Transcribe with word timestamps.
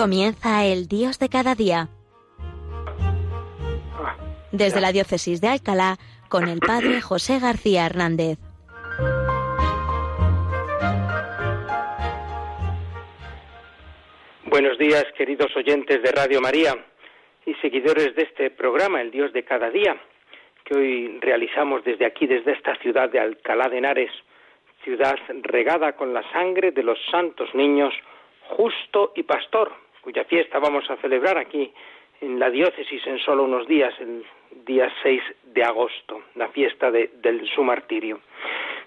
Comienza 0.00 0.64
el 0.64 0.88
Dios 0.88 1.18
de 1.18 1.28
cada 1.28 1.54
día. 1.54 1.88
Desde 4.50 4.80
la 4.80 4.92
diócesis 4.92 5.42
de 5.42 5.48
Alcalá, 5.48 5.98
con 6.30 6.48
el 6.48 6.60
Padre 6.60 7.02
José 7.02 7.38
García 7.38 7.84
Hernández. 7.84 8.38
Buenos 14.46 14.78
días, 14.78 15.04
queridos 15.18 15.54
oyentes 15.54 16.02
de 16.02 16.12
Radio 16.12 16.40
María 16.40 16.82
y 17.44 17.52
seguidores 17.56 18.16
de 18.16 18.22
este 18.22 18.48
programa, 18.48 19.02
El 19.02 19.10
Dios 19.10 19.34
de 19.34 19.44
cada 19.44 19.68
día, 19.68 20.00
que 20.64 20.78
hoy 20.78 21.18
realizamos 21.20 21.84
desde 21.84 22.06
aquí, 22.06 22.26
desde 22.26 22.52
esta 22.52 22.74
ciudad 22.76 23.10
de 23.10 23.20
Alcalá 23.20 23.68
de 23.68 23.76
Henares, 23.76 24.12
ciudad 24.82 25.16
regada 25.42 25.92
con 25.92 26.14
la 26.14 26.22
sangre 26.32 26.72
de 26.72 26.84
los 26.84 26.98
santos 27.10 27.54
niños 27.54 27.92
Justo 28.56 29.12
y 29.14 29.22
Pastor, 29.22 29.70
cuya 30.00 30.24
fiesta 30.24 30.58
vamos 30.58 30.88
a 30.90 30.96
celebrar 30.96 31.38
aquí 31.38 31.72
en 32.20 32.38
la 32.38 32.50
diócesis 32.50 33.06
en 33.06 33.18
solo 33.18 33.44
unos 33.44 33.66
días, 33.66 33.94
el 34.00 34.24
día 34.64 34.92
6 35.02 35.22
de 35.44 35.64
agosto, 35.64 36.22
la 36.34 36.48
fiesta 36.48 36.90
de, 36.90 37.10
su 37.54 37.62
martirio. 37.64 38.20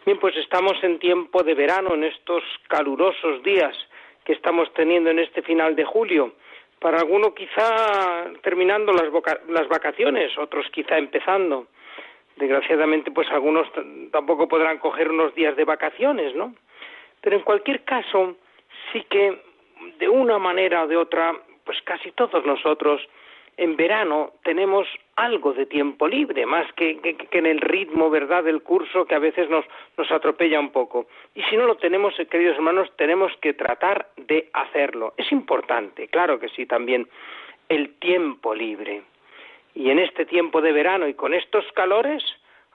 Bien, 0.05 0.19
pues 0.19 0.35
estamos 0.37 0.73
en 0.83 0.99
tiempo 0.99 1.43
de 1.43 1.55
verano, 1.55 1.95
en 1.95 2.03
estos 2.03 2.43
calurosos 2.67 3.41
días 3.43 3.75
que 4.23 4.33
estamos 4.33 4.71
teniendo 4.73 5.09
en 5.09 5.19
este 5.19 5.41
final 5.41 5.75
de 5.75 5.85
julio. 5.85 6.33
Para 6.79 6.99
alguno 6.99 7.33
quizá 7.33 8.25
terminando 8.41 8.91
las, 8.91 9.09
las 9.47 9.67
vacaciones, 9.67 10.37
otros 10.37 10.67
quizá 10.71 10.97
empezando. 10.97 11.67
Desgraciadamente, 12.35 13.11
pues 13.11 13.29
algunos 13.31 13.67
tampoco 14.11 14.47
podrán 14.47 14.79
coger 14.79 15.09
unos 15.09 15.33
días 15.35 15.55
de 15.55 15.65
vacaciones, 15.65 16.35
¿no? 16.35 16.53
Pero 17.21 17.37
en 17.37 17.43
cualquier 17.43 17.83
caso, 17.83 18.35
sí 18.91 19.05
que 19.09 19.39
de 20.03 20.09
una 20.09 20.37
manera 20.37 20.83
o 20.83 20.87
de 20.87 20.97
otra, 20.97 21.33
pues 21.63 21.81
casi 21.83 22.11
todos 22.11 22.45
nosotros 22.45 22.99
en 23.55 23.77
verano 23.77 24.33
tenemos 24.43 24.85
algo 25.15 25.53
de 25.53 25.65
tiempo 25.65 26.09
libre, 26.09 26.45
más 26.45 26.65
que, 26.73 26.99
en 27.31 27.45
el 27.45 27.61
ritmo, 27.61 28.09
¿verdad?, 28.09 28.43
del 28.43 28.61
curso 28.63 29.05
que 29.05 29.15
a 29.15 29.19
veces 29.19 29.49
nos, 29.49 29.63
nos 29.97 30.11
atropella 30.11 30.59
un 30.59 30.71
poco. 30.71 31.07
Y 31.35 31.43
si 31.43 31.55
no 31.55 31.67
lo 31.67 31.75
tenemos, 31.75 32.19
eh, 32.19 32.25
queridos 32.25 32.57
hermanos, 32.57 32.91
tenemos 32.97 33.31
que 33.37 33.53
tratar 33.53 34.09
de 34.17 34.49
hacerlo. 34.51 35.13
Es 35.15 35.31
importante, 35.31 36.09
claro 36.09 36.37
que 36.37 36.49
sí, 36.49 36.65
también, 36.65 37.07
el 37.69 37.93
tiempo 37.99 38.53
libre. 38.53 39.03
Y 39.73 39.89
en 39.89 39.99
este 39.99 40.25
tiempo 40.25 40.59
de 40.59 40.73
verano 40.73 41.07
y 41.07 41.13
con 41.13 41.33
estos 41.33 41.63
calores, 41.71 42.21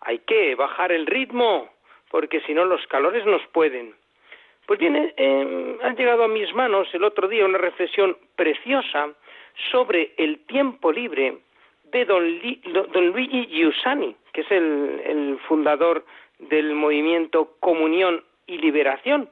hay 0.01 0.21
que 0.21 0.55
bajar 0.55 0.93
el 0.93 1.05
ritmo, 1.05 1.69
porque 2.11 2.41
si 2.47 2.55
no 2.55 2.65
los 2.65 2.87
calores 2.87 3.27
nos 3.27 3.47
pueden. 3.49 3.95
Pues 4.69 4.81
bien, 4.81 4.97
eh, 4.97 5.15
eh, 5.17 5.79
han 5.83 5.97
llegado 5.97 6.25
a 6.25 6.29
mis 6.29 6.55
manos 6.55 6.89
el 6.93 7.03
otro 7.03 7.27
día 7.27 7.47
una 7.47 7.57
reflexión 7.57 8.19
preciosa 8.37 9.09
sobre 9.73 10.13
el 10.19 10.41
tiempo 10.41 10.93
libre 10.93 11.39
de 11.85 12.05
don, 12.05 12.23
Luigi 13.07 13.47
Giussani, 13.47 14.15
que 14.31 14.43
es 14.43 14.51
el, 14.51 15.39
fundador 15.49 16.05
del 16.39 16.75
movimiento 16.75 17.55
Comunión 17.61 18.23
y 18.47 18.59
Liberación, 18.59 19.31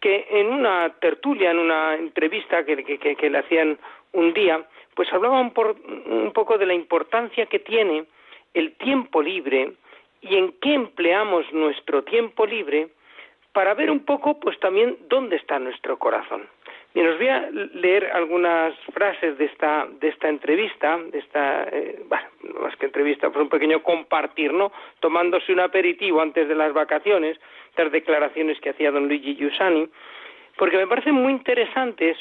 que 0.00 0.26
en 0.30 0.46
una 0.46 0.88
tertulia, 1.00 1.50
en 1.50 1.58
una 1.58 1.94
entrevista 1.94 2.64
que, 2.64 3.30
le 3.30 3.38
hacían 3.38 3.78
un 4.12 4.32
día, 4.32 4.66
pues 4.94 5.12
hablaba 5.12 5.38
un 5.38 6.32
poco 6.32 6.56
de 6.56 6.64
la 6.64 6.72
importancia 6.72 7.44
que 7.44 7.58
tiene 7.58 8.06
el 8.54 8.72
tiempo 8.76 9.20
libre 9.20 9.74
y 10.22 10.36
en 10.36 10.52
qué 10.62 10.72
empleamos 10.72 11.44
nuestro 11.52 12.04
tiempo 12.04 12.46
libre 12.46 12.88
para 13.52 13.74
ver 13.74 13.90
un 13.90 14.04
poco, 14.04 14.38
pues 14.38 14.58
también, 14.60 14.96
dónde 15.08 15.36
está 15.36 15.58
nuestro 15.58 15.98
corazón. 15.98 16.48
Y 16.94 17.00
os 17.00 17.18
voy 17.18 17.28
a 17.28 17.48
leer 17.50 18.10
algunas 18.12 18.74
frases 18.92 19.36
de 19.38 19.44
esta, 19.44 19.86
de 20.00 20.08
esta 20.08 20.28
entrevista, 20.28 20.98
de 20.98 21.18
esta, 21.18 21.64
eh, 21.70 22.02
bueno, 22.08 22.26
más 22.60 22.74
que 22.76 22.86
entrevista, 22.86 23.30
pues 23.30 23.42
un 23.42 23.48
pequeño 23.48 23.82
compartir, 23.82 24.52
¿no? 24.52 24.72
Tomándose 25.00 25.52
un 25.52 25.60
aperitivo 25.60 26.20
antes 26.20 26.48
de 26.48 26.54
las 26.54 26.72
vacaciones, 26.72 27.38
estas 27.70 27.92
declaraciones 27.92 28.58
que 28.60 28.70
hacía 28.70 28.90
don 28.90 29.06
Luigi 29.06 29.36
Giussani, 29.36 29.88
porque 30.56 30.76
me 30.76 30.86
parecen 30.86 31.14
muy 31.14 31.32
interesantes 31.32 32.16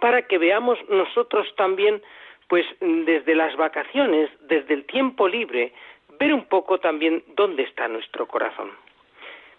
para 0.00 0.22
que 0.22 0.38
veamos 0.38 0.78
nosotros 0.88 1.46
también, 1.56 2.02
pues 2.48 2.66
desde 2.80 3.34
las 3.34 3.56
vacaciones, 3.56 4.30
desde 4.42 4.74
el 4.74 4.84
tiempo 4.84 5.28
libre, 5.28 5.72
ver 6.18 6.34
un 6.34 6.44
poco 6.44 6.78
también 6.78 7.22
dónde 7.34 7.62
está 7.62 7.88
nuestro 7.88 8.26
corazón. 8.26 8.70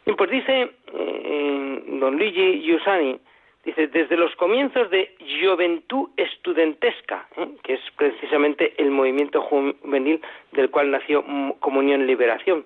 Y 0.06 0.14
pues 0.14 0.30
dice 0.32 0.72
eh, 0.94 1.84
don 2.00 2.18
Luigi 2.18 2.62
Giussani, 2.62 3.20
dice, 3.64 3.88
desde 3.88 4.18
los 4.18 4.36
comienzos 4.36 4.90
de 4.90 5.16
Juventud 5.42 6.10
Estudentesca, 6.18 7.28
¿eh? 7.38 7.48
que 7.64 7.74
es 7.76 7.82
precisamente 7.96 8.74
el 8.78 8.90
movimiento 8.90 9.42
juvenil 9.42 10.20
del 10.52 10.70
cual 10.72 10.92
nació 10.92 11.24
Comunión 11.60 12.08
Liberación, 12.08 12.66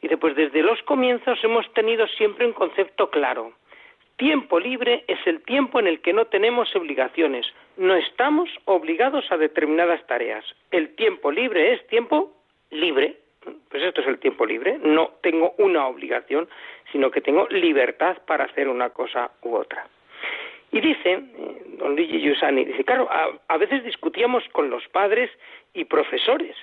dice, 0.00 0.16
pues 0.16 0.36
desde 0.36 0.62
los 0.62 0.80
comienzos 0.82 1.42
hemos 1.42 1.70
tenido 1.74 2.06
siempre 2.06 2.46
un 2.46 2.52
concepto 2.52 3.10
claro. 3.10 3.52
Tiempo 4.16 4.58
libre 4.58 5.04
es 5.06 5.18
el 5.26 5.42
tiempo 5.42 5.78
en 5.78 5.86
el 5.86 6.00
que 6.00 6.12
no 6.12 6.26
tenemos 6.26 6.74
obligaciones, 6.74 7.46
no 7.76 7.94
estamos 7.94 8.48
obligados 8.64 9.30
a 9.30 9.36
determinadas 9.36 10.04
tareas. 10.08 10.44
El 10.72 10.94
tiempo 10.96 11.30
libre 11.30 11.72
es 11.72 11.86
tiempo 11.86 12.32
libre, 12.70 13.16
pues 13.68 13.82
esto 13.82 14.00
es 14.00 14.06
el 14.06 14.18
tiempo 14.18 14.46
libre, 14.46 14.78
no 14.82 15.12
tengo 15.22 15.54
una 15.58 15.86
obligación, 15.86 16.48
sino 16.92 17.10
que 17.10 17.20
tengo 17.20 17.46
libertad 17.48 18.18
para 18.26 18.44
hacer 18.44 18.68
una 18.68 18.90
cosa 18.90 19.30
u 19.42 19.54
otra. 19.54 19.86
Y 20.70 20.80
dice, 20.80 21.12
eh, 21.12 21.62
don 21.78 21.96
Luigi 21.96 22.20
Giussani, 22.20 22.64
dice, 22.64 22.84
claro, 22.84 23.08
a, 23.10 23.56
veces 23.56 23.84
discutíamos 23.84 24.44
con 24.52 24.68
los 24.68 24.86
padres 24.88 25.30
y 25.72 25.84
profesores 25.84 26.56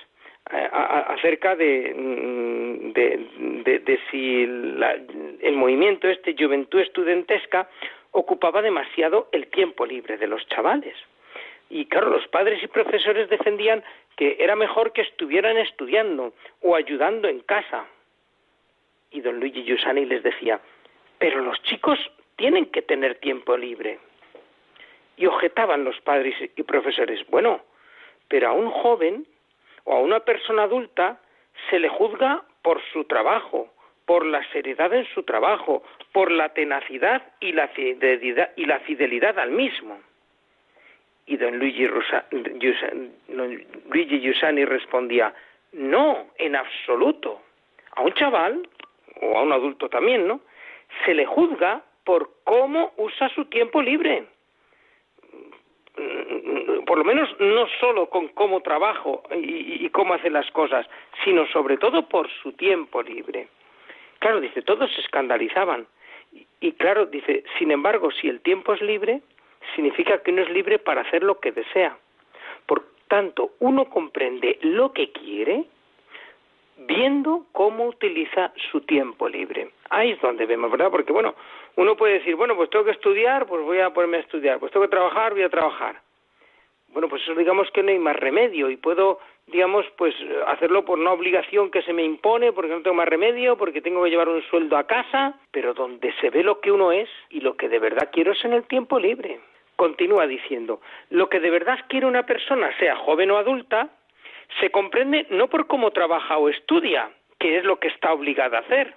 eh, 0.52 0.68
acerca 0.72 1.56
de, 1.56 1.92
mm, 1.94 2.92
de, 2.92 4.00
si 4.10 4.42
el 4.42 5.56
movimiento 5.56 6.08
este 6.08 6.36
Juventud 6.38 6.80
Estudentesca 6.80 7.68
ocupaba 8.12 8.62
demasiado 8.62 9.28
el 9.32 9.48
tiempo 9.48 9.84
libre 9.84 10.16
de 10.16 10.26
los 10.26 10.46
chavales. 10.48 10.94
Y 11.68 11.86
claro, 11.86 12.10
los 12.10 12.26
padres 12.28 12.62
y 12.62 12.68
profesores 12.68 13.28
defendían 13.28 13.82
que 14.16 14.36
era 14.38 14.56
mejor 14.56 14.92
que 14.92 15.02
estuvieran 15.02 15.56
estudiando 15.58 16.32
o 16.62 16.74
ayudando 16.76 17.28
en 17.28 17.40
casa. 17.40 17.86
Y 19.10 19.20
don 19.20 19.40
Luigi 19.40 19.64
Giussani 19.64 20.04
les 20.04 20.22
decía, 20.22 20.60
pero 21.18 21.40
los 21.40 21.60
chicos 21.62 21.98
tienen 22.36 22.66
que 22.66 22.82
tener 22.82 23.16
tiempo 23.16 23.56
libre. 23.56 23.98
Y 25.16 25.26
objetaban 25.26 25.84
los 25.84 26.00
padres 26.00 26.34
y 26.54 26.62
profesores, 26.62 27.26
bueno, 27.28 27.62
pero 28.28 28.48
a 28.48 28.52
un 28.52 28.70
joven 28.70 29.26
o 29.84 29.96
a 29.96 30.00
una 30.00 30.20
persona 30.20 30.64
adulta 30.64 31.20
se 31.70 31.78
le 31.78 31.88
juzga 31.88 32.44
por 32.62 32.82
su 32.92 33.04
trabajo, 33.04 33.72
por 34.04 34.26
la 34.26 34.42
seriedad 34.52 34.92
en 34.92 35.06
su 35.14 35.22
trabajo, 35.22 35.82
por 36.12 36.30
la 36.30 36.50
tenacidad 36.50 37.22
y 37.40 37.52
la 37.52 37.68
fidelidad, 37.68 38.50
y 38.56 38.66
la 38.66 38.80
fidelidad 38.80 39.38
al 39.38 39.50
mismo. 39.50 39.98
Y 41.26 41.36
don 41.36 41.58
Luigi, 41.58 41.88
Giussani 44.20 44.64
respondía, 44.64 45.34
no, 45.72 46.28
en 46.38 46.54
absoluto. 46.54 47.42
A 47.96 48.02
un 48.02 48.12
chaval, 48.12 48.68
o 49.20 49.38
a 49.38 49.42
un 49.42 49.52
adulto 49.52 49.88
también, 49.88 50.28
¿no? 50.28 50.40
Se 51.04 51.14
le 51.14 51.26
juzga 51.26 51.82
por 52.04 52.30
cómo 52.44 52.92
usa 52.96 53.28
su 53.30 53.46
tiempo 53.46 53.82
libre. 53.82 54.24
Por 56.86 56.98
lo 56.98 57.04
menos 57.04 57.28
no 57.40 57.66
solo 57.80 58.08
con 58.08 58.28
cómo 58.28 58.60
trabajo 58.60 59.24
y, 59.34 59.88
cómo 59.90 60.14
hace 60.14 60.30
las 60.30 60.48
cosas, 60.52 60.86
sino 61.24 61.46
sobre 61.48 61.76
todo 61.78 62.08
por 62.08 62.30
su 62.42 62.52
tiempo 62.52 63.02
libre. 63.02 63.48
Claro, 64.20 64.40
dice, 64.40 64.62
todos 64.62 64.92
se 64.94 65.00
escandalizaban. 65.00 65.86
y 66.60 66.72
claro, 66.72 67.06
dice, 67.06 67.44
sin 67.58 67.70
embargo, 67.70 68.10
si 68.12 68.28
el 68.28 68.40
tiempo 68.40 68.74
es 68.74 68.82
libre, 68.82 69.22
significa 69.74 70.22
que 70.22 70.30
uno 70.30 70.42
es 70.42 70.50
libre 70.50 70.78
para 70.78 71.02
hacer 71.02 71.22
lo 71.22 71.38
que 71.40 71.52
desea. 71.52 71.96
Por 72.66 72.84
tanto, 73.08 73.52
uno 73.60 73.86
comprende 73.86 74.58
lo 74.62 74.92
que 74.92 75.12
quiere 75.12 75.64
viendo 76.78 77.46
cómo 77.52 77.86
utiliza 77.86 78.52
su 78.70 78.80
tiempo 78.82 79.28
libre. 79.28 79.70
Ahí 79.90 80.12
es 80.12 80.20
donde 80.20 80.46
vemos, 80.46 80.70
¿verdad? 80.70 80.90
Porque, 80.90 81.12
bueno, 81.12 81.34
uno 81.76 81.96
puede 81.96 82.14
decir, 82.14 82.36
bueno, 82.36 82.54
pues 82.56 82.70
tengo 82.70 82.84
que 82.84 82.90
estudiar, 82.92 83.46
pues 83.46 83.62
voy 83.62 83.80
a 83.80 83.90
ponerme 83.90 84.18
a 84.18 84.20
estudiar, 84.20 84.58
pues 84.58 84.72
tengo 84.72 84.84
que 84.84 84.90
trabajar, 84.90 85.32
voy 85.32 85.42
a 85.42 85.48
trabajar. 85.48 86.00
Bueno, 86.88 87.08
pues 87.08 87.22
eso 87.22 87.34
digamos 87.34 87.70
que 87.72 87.82
no 87.82 87.90
hay 87.90 87.98
más 87.98 88.16
remedio 88.16 88.70
y 88.70 88.76
puedo, 88.76 89.18
digamos, 89.46 89.84
pues 89.98 90.14
hacerlo 90.46 90.84
por 90.84 90.98
una 90.98 91.12
obligación 91.12 91.70
que 91.70 91.82
se 91.82 91.92
me 91.92 92.02
impone, 92.02 92.52
porque 92.52 92.72
no 92.72 92.82
tengo 92.82 92.96
más 92.96 93.08
remedio, 93.08 93.56
porque 93.56 93.82
tengo 93.82 94.02
que 94.04 94.10
llevar 94.10 94.28
un 94.28 94.42
sueldo 94.44 94.76
a 94.76 94.86
casa, 94.86 95.38
pero 95.50 95.74
donde 95.74 96.12
se 96.20 96.30
ve 96.30 96.42
lo 96.42 96.60
que 96.60 96.72
uno 96.72 96.92
es 96.92 97.08
y 97.30 97.40
lo 97.40 97.56
que 97.56 97.68
de 97.68 97.78
verdad 97.78 98.08
quiero 98.12 98.32
es 98.32 98.44
en 98.44 98.54
el 98.54 98.64
tiempo 98.64 98.98
libre. 98.98 99.40
Continúa 99.76 100.26
diciendo, 100.26 100.80
lo 101.10 101.28
que 101.28 101.40
de 101.40 101.50
verdad 101.50 101.78
quiere 101.88 102.06
una 102.06 102.24
persona, 102.24 102.76
sea 102.78 102.96
joven 102.96 103.30
o 103.30 103.36
adulta, 103.36 103.90
se 104.60 104.70
comprende 104.70 105.26
no 105.30 105.48
por 105.48 105.66
cómo 105.66 105.90
trabaja 105.90 106.38
o 106.38 106.48
estudia, 106.48 107.10
que 107.38 107.58
es 107.58 107.64
lo 107.64 107.78
que 107.78 107.88
está 107.88 108.12
obligada 108.12 108.58
a 108.58 108.60
hacer, 108.62 108.94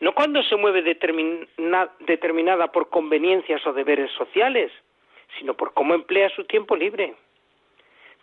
no 0.00 0.14
cuando 0.14 0.42
se 0.42 0.56
mueve 0.56 0.82
determinada 0.82 2.72
por 2.72 2.88
conveniencias 2.88 3.66
o 3.66 3.72
deberes 3.72 4.10
sociales, 4.12 4.72
sino 5.38 5.54
por 5.54 5.74
cómo 5.74 5.94
emplea 5.94 6.30
su 6.30 6.44
tiempo 6.44 6.74
libre. 6.76 7.14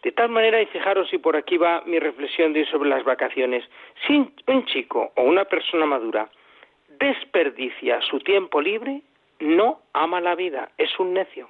De 0.02 0.12
tal 0.12 0.30
manera, 0.30 0.62
y 0.62 0.66
fijaros 0.68 1.10
si 1.10 1.18
por 1.18 1.36
aquí 1.36 1.58
va 1.58 1.84
mi 1.86 2.00
reflexión 2.00 2.54
de 2.54 2.66
sobre 2.66 2.90
las 2.90 3.04
vacaciones, 3.04 3.64
si 4.06 4.32
un 4.48 4.66
chico 4.66 5.12
o 5.16 5.24
una 5.24 5.46
persona 5.46 5.86
madura 5.86 6.30
desperdicia 7.00 8.02
su 8.02 8.20
tiempo 8.20 8.62
libre, 8.62 9.02
no 9.40 9.82
ama 9.94 10.20
la 10.22 10.36
vida, 10.36 10.72
es 10.78 10.98
un 11.00 11.14
necio. 11.14 11.48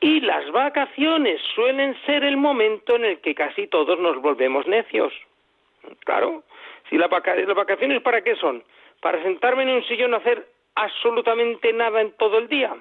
Y 0.00 0.20
las 0.20 0.50
vacaciones 0.50 1.40
suelen 1.54 1.94
ser 2.06 2.24
el 2.24 2.38
momento 2.38 2.96
en 2.96 3.04
el 3.04 3.20
que 3.20 3.34
casi 3.34 3.66
todos 3.66 3.98
nos 3.98 4.20
volvemos 4.22 4.66
necios. 4.66 5.12
Claro, 6.04 6.42
si 6.88 6.96
las 6.96 7.10
vacaciones 7.10 8.00
para 8.02 8.22
qué 8.22 8.34
son? 8.36 8.64
Para 9.00 9.22
sentarme 9.22 9.62
en 9.62 9.70
un 9.70 9.84
sillón 9.84 10.14
a 10.14 10.18
hacer 10.18 10.46
absolutamente 10.74 11.72
nada 11.72 12.00
en 12.00 12.12
todo 12.12 12.38
el 12.38 12.48
día. 12.48 12.74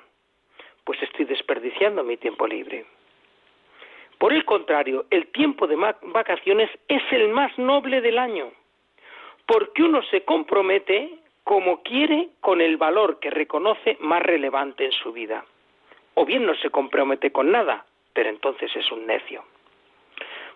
Pues 0.85 1.01
estoy 1.03 1.25
desperdiciando 1.25 2.03
mi 2.03 2.17
tiempo 2.17 2.47
libre. 2.47 2.85
Por 4.17 4.33
el 4.33 4.43
contrario, 4.45 5.05
el 5.11 5.27
tiempo 5.27 5.67
de 5.67 5.75
vacaciones 5.75 6.69
es 6.87 7.01
el 7.11 7.29
más 7.29 7.57
noble 7.57 8.01
del 8.01 8.17
año, 8.17 8.51
porque 9.45 9.83
uno 9.83 10.01
se 10.03 10.23
compromete 10.23 11.19
como 11.43 11.81
quiere 11.83 12.29
con 12.41 12.61
el 12.61 12.77
valor 12.77 13.19
que 13.19 13.29
reconoce 13.29 13.97
más 14.01 14.21
relevante 14.21 14.85
en 14.85 14.91
su 14.91 15.13
vida. 15.13 15.45
O 16.19 16.25
bien 16.25 16.45
no 16.45 16.53
se 16.55 16.69
compromete 16.69 17.31
con 17.31 17.49
nada, 17.49 17.85
pero 18.11 18.27
entonces 18.27 18.69
es 18.75 18.91
un 18.91 19.07
necio. 19.07 19.41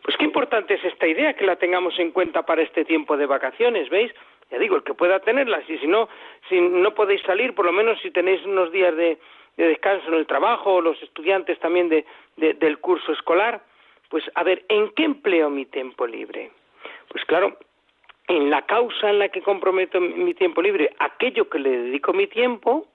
Pues 0.01 0.18
qué 0.18 0.25
importante 0.25 0.74
es 0.74 0.83
esta 0.83 1.07
idea 1.07 1.36
que 1.36 1.45
la 1.45 1.56
tengamos 1.56 1.98
en 2.00 2.12
cuenta 2.12 2.45
para 2.45 2.62
este 2.62 2.83
tiempo 2.83 3.15
de 3.15 3.27
vacaciones, 3.27 3.89
¿veis? 3.89 4.12
Ya 4.51 4.60
digo, 4.60 4.75
el 4.75 4.83
que 4.83 4.94
pueda 4.94 5.21
tenerlas 5.21 5.63
y 5.69 5.77
si 5.77 5.88
no, 5.88 6.10
si 6.50 6.60
no 6.60 6.94
podéis 6.94 7.21
salir, 7.21 7.56
por 7.56 7.63
lo 7.63 7.71
menos 7.71 7.98
si 8.01 8.12
tenéis 8.12 8.45
unos 8.45 8.74
días 8.74 8.94
de, 8.98 9.18
descanso 9.56 10.10
en 10.10 10.15
el 10.15 10.27
trabajo 10.27 10.74
o 10.74 10.81
los 10.81 11.01
estudiantes 11.01 11.57
también 11.60 11.88
de, 11.88 12.06
del 12.36 12.80
curso 12.80 13.13
escolar, 13.13 13.63
pues 14.10 14.30
a 14.36 14.44
ver, 14.44 14.65
¿en 14.68 14.89
qué 14.89 15.06
empleo 15.06 15.50
mi 15.50 15.65
tiempo 15.65 16.06
libre? 16.06 16.51
Pues 17.07 17.24
claro, 17.24 17.57
en 18.27 18.50
la 18.50 18.63
causa 18.63 19.10
en 19.10 19.19
la 19.19 19.30
que 19.30 19.42
comprometo 19.42 20.01
mi 20.01 20.33
tiempo 20.33 20.62
libre, 20.62 20.94
aquello 21.00 21.50
que 21.50 21.60
le 21.60 21.69
dedico 21.69 22.12
mi 22.12 22.27
tiempo, 22.27 22.86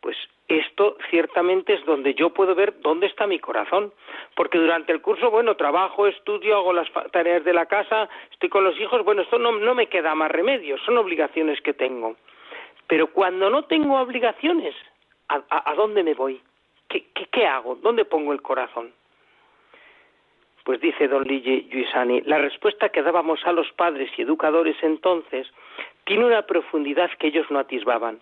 pues 0.00 0.16
esto 0.48 0.96
ciertamente 1.10 1.74
es 1.74 1.84
donde 1.84 2.14
yo 2.14 2.30
puedo 2.30 2.54
ver 2.54 2.80
dónde 2.80 3.06
está 3.06 3.26
mi 3.26 3.38
corazón. 3.38 3.92
Porque 4.34 4.58
durante 4.58 4.92
el 4.92 5.02
curso, 5.02 5.30
bueno, 5.30 5.56
trabajo, 5.56 6.06
estudio, 6.06 6.56
hago 6.56 6.72
las 6.72 6.90
tareas 7.12 7.44
de 7.44 7.52
la 7.52 7.66
casa, 7.66 8.08
estoy 8.32 8.48
con 8.48 8.64
los 8.64 8.78
hijos, 8.80 9.04
bueno, 9.04 9.22
esto 9.22 9.38
no, 9.38 9.74
me 9.74 9.88
queda 9.88 10.14
más 10.14 10.30
remedio, 10.30 10.78
son 10.78 10.98
obligaciones 10.98 11.60
que 11.60 11.74
tengo. 11.74 12.16
Pero 12.86 13.08
cuando 13.08 13.50
no 13.50 13.64
tengo 13.64 14.00
obligaciones, 14.00 14.74
¿a, 15.28 15.74
dónde 15.74 16.02
me 16.02 16.14
voy? 16.14 16.40
¿Qué, 16.88 17.06
¿Qué, 17.30 17.46
hago? 17.46 17.76
¿Dónde 17.76 18.04
pongo 18.04 18.32
el 18.32 18.42
corazón? 18.42 18.92
Pues 20.64 20.80
dice 20.80 21.08
don 21.08 21.24
Lille 21.24 21.68
Yuisani, 21.68 22.22
la 22.22 22.38
respuesta 22.38 22.88
que 22.88 23.02
dábamos 23.02 23.40
a 23.46 23.52
los 23.52 23.70
padres 23.72 24.10
y 24.16 24.22
educadores 24.22 24.76
entonces 24.82 25.46
tiene 26.04 26.24
una 26.24 26.42
profundidad 26.42 27.10
que 27.18 27.28
ellos 27.28 27.46
no 27.50 27.60
atisbaban. 27.60 28.20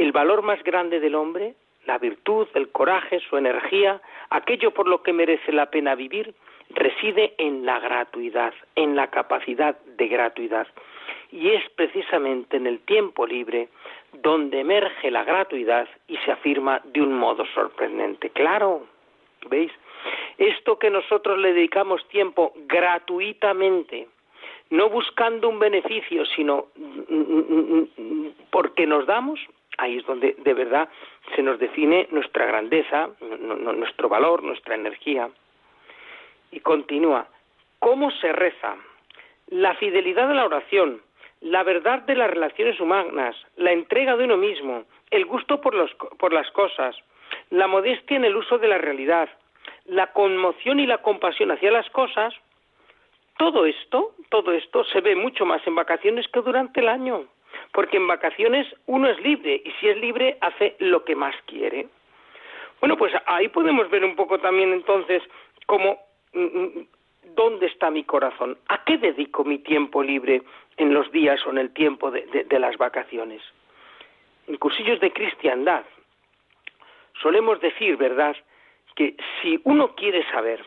El 0.00 0.12
valor 0.12 0.40
más 0.42 0.62
grande 0.64 0.98
del 0.98 1.14
hombre 1.14 1.54
la 1.86 1.98
virtud, 1.98 2.46
el 2.54 2.68
coraje, 2.70 3.20
su 3.28 3.36
energía, 3.36 4.00
aquello 4.30 4.70
por 4.70 4.86
lo 4.86 5.02
que 5.02 5.12
merece 5.12 5.52
la 5.52 5.66
pena 5.70 5.94
vivir, 5.94 6.34
reside 6.70 7.34
en 7.38 7.66
la 7.66 7.80
gratuidad, 7.80 8.54
en 8.76 8.94
la 8.94 9.08
capacidad 9.08 9.76
de 9.80 10.08
gratuidad. 10.08 10.66
Y 11.32 11.50
es 11.50 11.68
precisamente 11.70 12.56
en 12.56 12.66
el 12.66 12.80
tiempo 12.80 13.26
libre 13.26 13.68
donde 14.12 14.60
emerge 14.60 15.10
la 15.10 15.24
gratuidad 15.24 15.88
y 16.08 16.16
se 16.18 16.32
afirma 16.32 16.80
de 16.84 17.02
un 17.02 17.12
modo 17.12 17.44
sorprendente. 17.54 18.30
Claro, 18.30 18.86
¿veis? 19.48 19.72
Esto 20.38 20.78
que 20.78 20.90
nosotros 20.90 21.38
le 21.38 21.52
dedicamos 21.52 22.06
tiempo 22.08 22.52
gratuitamente, 22.66 24.08
no 24.70 24.88
buscando 24.88 25.48
un 25.48 25.58
beneficio, 25.58 26.24
sino 26.26 26.66
porque 28.50 28.86
nos 28.86 29.06
damos, 29.06 29.40
ahí 29.78 29.98
es 29.98 30.06
donde 30.06 30.34
de 30.38 30.54
verdad 30.54 30.88
se 31.34 31.42
nos 31.42 31.58
define 31.58 32.08
nuestra 32.10 32.46
grandeza, 32.46 33.10
nuestro 33.20 34.08
valor, 34.08 34.42
nuestra 34.42 34.74
energía. 34.74 35.30
Y 36.50 36.60
continúa, 36.60 37.28
¿cómo 37.78 38.10
se 38.10 38.32
reza? 38.32 38.76
La 39.48 39.74
fidelidad 39.74 40.28
de 40.28 40.34
la 40.34 40.44
oración, 40.44 41.00
la 41.40 41.62
verdad 41.62 42.00
de 42.02 42.14
las 42.14 42.30
relaciones 42.30 42.80
humanas, 42.80 43.36
la 43.56 43.72
entrega 43.72 44.16
de 44.16 44.24
uno 44.24 44.36
mismo, 44.36 44.84
el 45.10 45.24
gusto 45.24 45.60
por, 45.60 45.74
por 46.18 46.32
las 46.32 46.50
cosas, 46.50 46.96
la 47.50 47.66
modestia 47.66 48.16
en 48.16 48.24
el 48.24 48.36
uso 48.36 48.58
de 48.58 48.68
la 48.68 48.78
realidad, 48.78 49.28
la 49.86 50.12
conmoción 50.12 50.80
y 50.80 50.86
la 50.86 50.98
compasión 50.98 51.50
hacia 51.50 51.72
las 51.72 51.88
cosas, 51.90 52.34
todo 53.38 53.64
esto, 53.64 54.14
todo 54.28 54.52
esto 54.52 54.84
se 54.84 55.00
ve 55.00 55.16
mucho 55.16 55.46
más 55.46 55.66
en 55.66 55.74
vacaciones 55.74 56.28
que 56.28 56.42
durante 56.42 56.80
el 56.80 56.88
año 56.88 57.24
porque 57.72 57.96
en 57.96 58.06
vacaciones 58.06 58.66
uno 58.86 59.08
es 59.08 59.20
libre 59.20 59.62
y 59.64 59.70
si 59.72 59.88
es 59.88 59.96
libre 59.98 60.38
hace 60.40 60.76
lo 60.78 61.04
que 61.04 61.14
más 61.14 61.34
quiere. 61.46 61.88
Bueno, 62.80 62.96
pues 62.96 63.12
ahí 63.26 63.48
podemos 63.48 63.88
ver 63.90 64.04
un 64.04 64.16
poco 64.16 64.38
también 64.38 64.72
entonces 64.72 65.22
cómo 65.66 65.98
mm, 66.32 66.40
mm, 66.40 66.86
dónde 67.34 67.66
está 67.66 67.90
mi 67.90 68.04
corazón, 68.04 68.58
a 68.68 68.84
qué 68.84 68.98
dedico 68.98 69.44
mi 69.44 69.58
tiempo 69.58 70.02
libre 70.02 70.42
en 70.76 70.94
los 70.94 71.10
días 71.12 71.44
o 71.46 71.50
en 71.50 71.58
el 71.58 71.72
tiempo 71.72 72.10
de, 72.10 72.22
de 72.48 72.58
las 72.58 72.76
vacaciones. 72.78 73.42
En 74.48 74.56
cursillos 74.56 74.98
de 75.00 75.12
cristiandad 75.12 75.84
solemos 77.20 77.60
decir, 77.60 77.96
¿verdad?, 77.96 78.36
que 78.96 79.14
si 79.40 79.60
uno 79.64 79.94
quiere 79.94 80.28
saber 80.30 80.64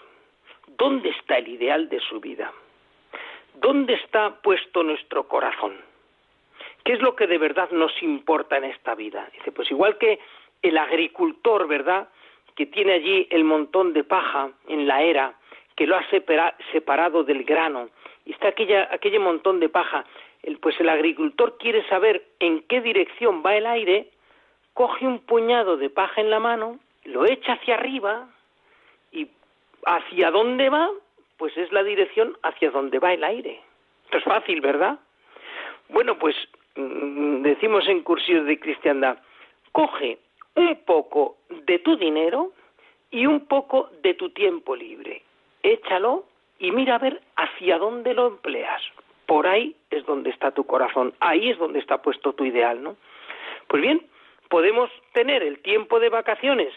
dónde 0.77 1.09
está 1.09 1.38
el 1.38 1.47
ideal 1.47 1.89
de 1.89 1.99
su 1.99 2.19
vida, 2.19 2.51
dónde 3.56 3.95
está 3.95 4.41
puesto 4.41 4.83
nuestro 4.83 5.27
corazón, 5.27 5.73
¿Qué 6.83 6.94
es 6.94 7.01
lo 7.01 7.15
que 7.15 7.27
de 7.27 7.38
verdad 7.38 7.69
nos 7.71 7.91
importa 8.03 8.57
en 8.57 8.65
esta 8.65 8.95
vida? 8.95 9.30
Dice, 9.33 9.52
pues 9.52 9.71
igual 9.71 9.97
que 9.97 10.19
el 10.61 10.78
agricultor, 10.78 11.68
¿verdad? 11.68 12.09
Que 12.56 12.66
tiene 12.66 12.94
allí 12.94 13.28
el 13.30 13.44
montón 13.44 13.94
de 13.94 14.04
paja 14.04 14.52
en 14.68 14.87
la 14.87 15.02
era, 15.02 15.33
que 15.75 15.87
lo 15.87 15.95
ha 15.95 16.06
separado 16.71 17.23
del 17.23 17.44
grano, 17.44 17.90
y 18.25 18.31
está 18.31 18.49
aquella, 18.49 18.90
aquel 18.92 19.19
montón 19.19 19.59
de 19.59 19.69
paja, 19.69 20.06
pues 20.61 20.80
el 20.80 20.90
agricultor 20.90 21.57
quiere 21.57 21.87
saber 21.87 22.23
en 22.40 22.61
qué 22.63 22.81
dirección 22.81 23.44
va 23.45 23.56
el 23.56 23.66
aire, 23.66 24.09
coge 24.73 25.07
un 25.07 25.19
puñado 25.19 25.78
de 25.78 25.90
paja 25.90 26.21
en 26.21 26.30
la 26.30 26.40
mano, 26.40 26.80
lo 27.06 27.25
echa 27.25 27.54
hacia 27.54 27.75
arriba, 27.75 28.30
y 29.11 29.30
hacia 29.85 30.31
dónde 30.31 30.69
va, 30.69 30.90
pues 31.37 31.57
es 31.57 31.71
la 31.71 31.83
dirección 31.83 32.37
hacia 32.44 32.71
donde 32.71 32.99
va 32.99 33.13
el 33.13 33.23
aire. 33.23 33.61
Esto 34.06 34.18
es 34.18 34.23
fácil, 34.23 34.61
¿verdad? 34.61 34.99
Bueno, 35.90 36.18
pues 36.18 36.35
decimos 36.75 37.87
en 37.87 38.01
cursillos 38.01 38.45
de 38.45 38.59
cristiandad, 38.59 39.18
coge 39.71 40.19
un 40.56 40.75
poco 40.85 41.37
de 41.49 41.80
tu 41.80 41.97
dinero 41.97 42.51
y 43.11 43.25
un 43.25 43.45
poco 43.47 43.89
de 44.01 44.13
tu 44.15 44.30
tiempo 44.30 44.75
libre. 44.75 45.21
Échalo 45.61 46.25
y 46.59 46.71
mira 46.71 46.95
a 46.95 46.99
ver 46.99 47.21
hacia 47.35 47.77
dónde 47.77 48.13
lo 48.13 48.27
empleas. 48.27 48.81
Por 49.25 49.47
ahí 49.47 49.75
es 49.89 50.06
donde 50.06 50.30
está 50.30 50.51
tu 50.51 50.65
corazón, 50.65 51.13
ahí 51.19 51.49
es 51.49 51.57
donde 51.57 51.80
está 51.80 52.01
puesto 52.01 52.33
tu 52.33 52.45
ideal, 52.45 52.83
¿no? 52.83 52.97
Pues 53.68 53.81
bien, 53.81 54.06
podemos 54.49 54.89
tener 55.13 55.44
el 55.44 55.59
tiempo 55.59 55.99
de 55.99 56.09
vacaciones 56.09 56.73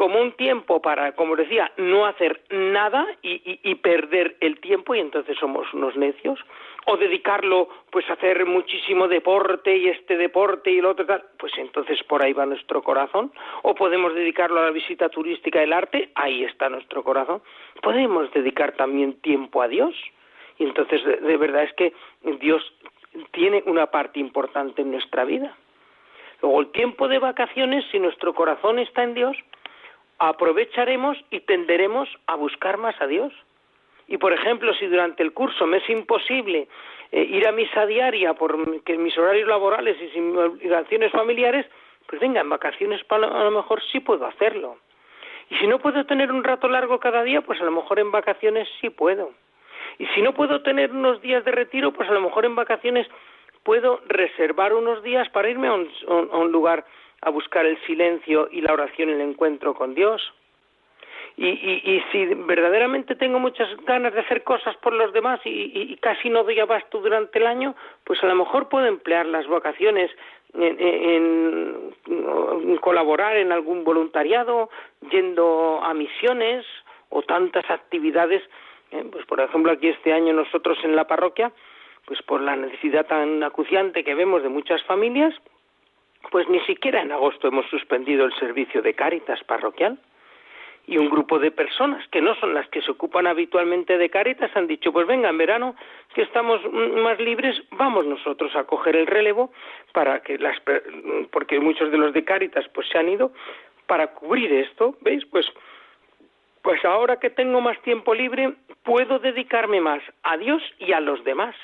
como 0.00 0.18
un 0.18 0.32
tiempo 0.32 0.80
para, 0.80 1.12
como 1.12 1.36
decía, 1.36 1.70
no 1.76 2.06
hacer 2.06 2.40
nada 2.48 3.06
y, 3.20 3.74
perder 3.74 4.34
el 4.40 4.58
tiempo 4.58 4.94
y 4.94 4.98
entonces 4.98 5.36
somos 5.38 5.70
unos 5.74 5.94
necios, 5.94 6.40
o 6.86 6.96
dedicarlo 6.96 7.68
pues 7.90 8.08
a 8.08 8.14
hacer 8.14 8.46
muchísimo 8.46 9.08
deporte 9.08 9.76
y 9.76 9.88
este 9.88 10.16
deporte 10.16 10.70
y 10.70 10.78
el 10.78 10.86
otro 10.86 11.04
tal, 11.04 11.22
pues 11.38 11.52
entonces 11.58 12.02
por 12.04 12.24
ahí 12.24 12.32
va 12.32 12.46
nuestro 12.46 12.82
corazón, 12.82 13.30
o 13.60 13.74
podemos 13.74 14.14
dedicarlo 14.14 14.60
a 14.60 14.64
la 14.64 14.70
visita 14.70 15.10
turística 15.10 15.60
del 15.60 15.74
arte, 15.74 16.08
ahí 16.14 16.44
está 16.44 16.70
nuestro 16.70 17.04
corazón, 17.04 17.42
podemos 17.82 18.32
dedicar 18.32 18.72
también 18.72 19.20
tiempo 19.20 19.60
a 19.60 19.68
Dios, 19.68 19.94
y 20.56 20.64
entonces 20.64 21.04
de 21.04 21.36
verdad 21.36 21.64
es 21.64 21.74
que 21.74 21.92
Dios 22.40 22.62
tiene 23.32 23.62
una 23.66 23.88
parte 23.88 24.18
importante 24.18 24.80
en 24.80 24.92
nuestra 24.92 25.26
vida. 25.26 25.54
Luego 26.40 26.62
el 26.62 26.70
tiempo 26.72 27.06
de 27.06 27.18
vacaciones, 27.18 27.84
si 27.92 27.98
nuestro 27.98 28.32
corazón 28.32 28.78
está 28.78 29.02
en 29.02 29.12
Dios, 29.12 29.36
aprovecharemos 30.20 31.16
y 31.30 31.40
tenderemos 31.40 32.08
a 32.26 32.36
buscar 32.36 32.76
más 32.76 32.94
a 33.00 33.06
Dios. 33.06 33.32
Y 34.06 34.18
por 34.18 34.32
ejemplo, 34.32 34.74
si 34.74 34.86
durante 34.86 35.22
el 35.22 35.32
curso 35.32 35.66
me 35.66 35.78
es 35.78 35.88
imposible 35.88 36.68
eh, 37.10 37.22
ir 37.22 37.48
a 37.48 37.52
misa 37.52 37.86
diaria 37.86 38.34
por 38.34 38.56
mis 38.56 39.18
horarios 39.18 39.48
laborales 39.48 39.96
y 40.00 40.10
sin 40.10 40.36
obligaciones 40.36 41.10
familiares, 41.10 41.66
pues 42.06 42.20
venga, 42.20 42.42
en 42.42 42.50
vacaciones 42.50 43.00
a 43.08 43.18
lo 43.18 43.50
mejor 43.50 43.82
sí 43.90 44.00
puedo 44.00 44.26
hacerlo. 44.26 44.76
Y 45.48 45.56
si 45.56 45.66
no 45.66 45.78
puedo 45.78 46.04
tener 46.04 46.30
un 46.30 46.44
rato 46.44 46.68
largo 46.68 47.00
cada 47.00 47.22
día, 47.22 47.40
pues 47.40 47.60
a 47.60 47.64
lo 47.64 47.70
mejor 47.70 47.98
en 47.98 48.12
vacaciones 48.12 48.68
sí 48.80 48.90
puedo. 48.90 49.30
Y 49.98 50.06
si 50.08 50.20
no 50.20 50.34
puedo 50.34 50.62
tener 50.62 50.92
unos 50.92 51.22
días 51.22 51.44
de 51.44 51.52
retiro, 51.52 51.92
pues 51.92 52.08
a 52.10 52.12
lo 52.12 52.20
mejor 52.20 52.44
en 52.44 52.54
vacaciones 52.54 53.08
puedo 53.62 54.00
reservar 54.06 54.74
unos 54.74 55.02
días 55.02 55.28
para 55.30 55.48
irme 55.48 55.68
a 55.68 55.72
un 55.72 56.52
lugar 56.52 56.84
a 57.22 57.30
buscar 57.30 57.66
el 57.66 57.80
silencio 57.82 58.48
y 58.50 58.60
la 58.60 58.72
oración, 58.72 59.10
el 59.10 59.20
encuentro 59.20 59.74
con 59.74 59.94
Dios. 59.94 60.32
Y, 61.36 61.48
y, 61.48 62.02
si 62.12 62.26
verdaderamente 62.26 63.14
tengo 63.14 63.38
muchas 63.38 63.68
ganas 63.86 64.12
de 64.12 64.20
hacer 64.20 64.42
cosas 64.42 64.76
por 64.76 64.92
los 64.92 65.12
demás 65.12 65.40
y, 65.44 65.96
casi 65.96 66.28
no 66.28 66.44
doy 66.44 66.60
abasto 66.60 67.00
durante 67.00 67.38
el 67.38 67.46
año, 67.46 67.74
pues 68.04 68.22
a 68.22 68.26
lo 68.26 68.34
mejor 68.34 68.68
puedo 68.68 68.86
emplear 68.86 69.24
las 69.26 69.46
vacaciones 69.46 70.10
en, 70.52 71.94
colaborar 72.80 73.36
en 73.36 73.52
algún 73.52 73.84
voluntariado, 73.84 74.68
yendo 75.10 75.80
a 75.82 75.94
misiones 75.94 76.66
o 77.08 77.22
tantas 77.22 77.64
actividades. 77.70 78.42
Eh, 78.90 79.04
pues 79.10 79.24
por 79.24 79.40
ejemplo 79.40 79.72
aquí 79.72 79.88
este 79.88 80.12
año 80.12 80.34
nosotros 80.34 80.78
en 80.82 80.94
la 80.94 81.06
parroquia, 81.06 81.52
pues 82.06 82.20
por 82.22 82.40
la 82.40 82.56
necesidad 82.56 83.06
tan 83.06 83.42
acuciante 83.42 84.04
que 84.04 84.14
vemos 84.14 84.42
de 84.42 84.48
muchas 84.48 84.82
familias, 84.84 85.32
pues 86.30 86.48
ni 86.48 86.60
siquiera 86.60 87.00
en 87.00 87.12
agosto 87.12 87.48
hemos 87.48 87.66
suspendido 87.66 88.24
el 88.24 88.34
servicio 88.34 88.82
de 88.82 88.94
Cáritas 88.94 89.42
parroquial 89.44 89.98
y 90.86 90.98
un 90.98 91.08
grupo 91.08 91.38
de 91.38 91.50
personas 91.50 92.06
que 92.08 92.20
no 92.20 92.34
son 92.36 92.54
las 92.54 92.68
que 92.68 92.82
se 92.82 92.90
ocupan 92.90 93.26
habitualmente 93.26 93.96
de 93.96 94.10
Cáritas 94.10 94.50
han 94.56 94.66
dicho, 94.66 94.92
pues 94.92 95.06
venga, 95.06 95.28
en 95.28 95.38
verano 95.38 95.76
que 96.14 96.22
estamos 96.22 96.60
más 96.72 97.18
libres, 97.20 97.62
vamos 97.72 98.06
nosotros 98.06 98.54
a 98.56 98.64
coger 98.64 98.96
el 98.96 99.06
relevo 99.06 99.52
para 99.92 100.20
que 100.22 100.38
las 100.38 100.58
porque 101.30 101.60
muchos 101.60 101.90
de 101.90 101.98
los 101.98 102.12
de 102.12 102.24
Cáritas 102.24 102.66
pues 102.74 102.88
se 102.88 102.98
han 102.98 103.08
ido 103.08 103.32
para 103.86 104.08
cubrir 104.08 104.52
esto, 104.52 104.96
¿veis? 105.00 105.24
Pues 105.26 105.46
pues 106.62 106.84
ahora 106.84 107.16
que 107.18 107.30
tengo 107.30 107.60
más 107.60 107.80
tiempo 107.82 108.14
libre, 108.14 108.52
puedo 108.82 109.18
dedicarme 109.18 109.80
más 109.80 110.02
a 110.22 110.36
Dios 110.36 110.62
y 110.78 110.92
a 110.92 111.00
los 111.00 111.24
demás. 111.24 111.54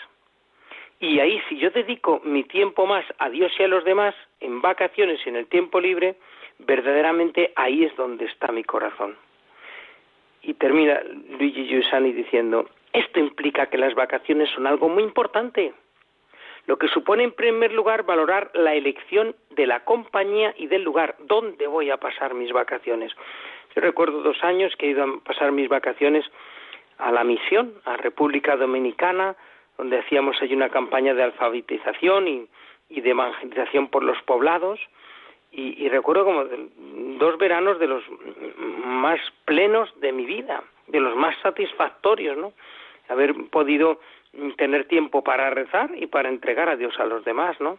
Y 1.00 1.21
ahí, 1.21 1.41
si 1.49 1.59
yo 1.59 1.71
dedico 1.71 2.21
mi 2.25 2.45
tiempo 2.45 2.87
más 2.87 3.05
a 3.19 3.29
Dios 3.29 3.53
y 3.59 3.62
a 3.62 3.69
los 3.69 3.85
demás, 3.85 4.15
en 4.41 4.62
vacaciones 4.62 5.21
y 5.25 5.29
en 5.29 5.37
el 5.37 5.47
tiempo 5.47 5.81
libre, 5.81 6.17
verdaderamente 6.59 7.53
ahí 7.55 7.85
es 7.85 7.95
donde 7.97 8.25
está 8.25 8.50
mi 8.53 8.65
corazón. 8.65 9.17
Y 10.43 10.55
termina 10.55 11.00
Luigi 11.38 11.67
Giussani 11.67 12.12
diciendo, 12.12 12.69
esto 12.93 13.21
implica 13.21 13.67
que 13.67 13.76
las 13.76 13.95
vacaciones 13.95 14.49
son 14.50 14.67
algo 14.67 14.88
muy 14.88 15.03
importante, 15.03 15.75
lo 16.67 16.79
que 16.79 16.88
supone 16.88 17.25
en 17.25 17.33
primer 17.33 17.73
lugar 17.73 18.05
valorar 18.05 18.50
la 18.55 18.75
elección 18.75 19.37
de 19.50 19.67
la 19.67 19.85
compañía 19.85 20.55
y 20.57 20.67
del 20.67 20.83
lugar 20.83 21.17
donde 21.21 21.67
voy 21.67 21.91
a 21.91 21.99
pasar 21.99 22.35
mis 22.35 22.53
vacaciones. 22.53 23.12
Yo 23.75 23.83
recuerdo 23.83 24.23
dos 24.23 24.43
años 24.43 24.75
que 24.76 24.87
he 24.87 24.91
ido 24.91 25.05
a 25.05 25.21
pasar 25.21 25.53
mis 25.53 25.69
vacaciones 25.69 26.25
a 26.99 27.12
la 27.12 27.23
misión, 27.25 27.75
a 27.85 27.97
República 27.97 28.57
Dominicana, 28.57 29.37
donde 29.78 29.99
hacíamos 29.99 30.40
allí 30.40 30.54
una 30.54 30.71
campaña 30.71 31.14
de 31.14 31.23
alfabetización 31.23 32.28
y, 32.28 32.49
de 32.88 33.11
evangelización 33.11 33.88
por 33.88 34.02
los 34.02 34.21
poblados. 34.23 34.80
Y, 35.52 35.88
recuerdo 35.88 36.25
como 36.25 36.45
dos 37.18 37.38
veranos 37.38 37.78
de 37.78 37.87
los 37.87 38.04
más 38.85 39.21
plenos 39.45 39.88
de 40.00 40.12
mi 40.12 40.26
vida, 40.26 40.62
de 40.88 41.00
los 41.00 41.16
más 41.16 41.37
satisfactorios, 41.40 42.37
¿no? 42.37 42.52
Haber 43.09 43.35
podido 43.50 44.00
tener 44.56 44.87
tiempo 44.87 45.23
para 45.23 45.49
rezar 45.50 45.90
y 45.97 46.06
para 46.06 46.28
entregar 46.28 46.68
a 46.68 46.76
Dios 46.76 46.99
a 46.99 47.06
los 47.06 47.25
demás, 47.25 47.59
¿no? 47.61 47.78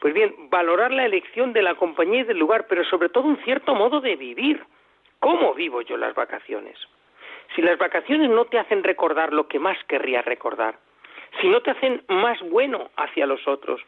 Pues 0.00 0.14
bien, 0.14 0.34
valorar 0.50 0.92
la 0.92 1.06
elección 1.06 1.52
de 1.52 1.62
la 1.62 1.74
compañía 1.74 2.20
y 2.20 2.24
del 2.24 2.38
lugar, 2.38 2.66
pero 2.68 2.84
sobre 2.84 3.08
todo 3.08 3.24
un 3.26 3.38
cierto 3.38 3.74
modo 3.74 4.00
de 4.00 4.16
vivir. 4.16 4.62
¿Cómo 5.18 5.54
vivo 5.54 5.80
yo 5.80 5.96
las 5.96 6.14
vacaciones? 6.14 6.78
Si 7.54 7.62
las 7.62 7.78
vacaciones 7.78 8.28
no 8.30 8.44
te 8.44 8.58
hacen 8.58 8.84
recordar 8.84 9.32
lo 9.32 9.48
que 9.48 9.58
más 9.58 9.82
querrías 9.84 10.24
recordar, 10.24 10.76
si 11.40 11.48
no 11.48 11.60
te 11.60 11.70
hacen 11.70 12.02
más 12.08 12.40
bueno 12.50 12.90
hacia 12.96 13.26
los 13.26 13.46
otros, 13.46 13.80